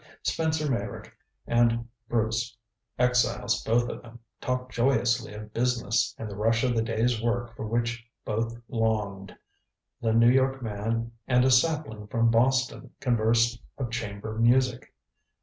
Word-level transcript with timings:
Spencer 0.23 0.67
Meyrick 0.67 1.13
and 1.45 1.87
Bruce, 2.09 2.57
exiles 2.97 3.63
both 3.63 3.87
of 3.87 4.01
them, 4.01 4.17
talked 4.39 4.71
joyously 4.71 5.31
of 5.35 5.53
business 5.53 6.15
and 6.17 6.27
the 6.27 6.35
rush 6.35 6.63
of 6.63 6.75
the 6.75 6.81
day's 6.81 7.21
work 7.21 7.55
for 7.55 7.67
which 7.67 8.03
both 8.25 8.59
longed. 8.67 9.35
The 10.01 10.13
New 10.13 10.31
York 10.31 10.59
man 10.59 11.11
and 11.27 11.45
a 11.45 11.51
sapling 11.51 12.07
from 12.07 12.31
Boston 12.31 12.89
conversed 12.99 13.61
of 13.77 13.91
chamber 13.91 14.39
music. 14.39 14.91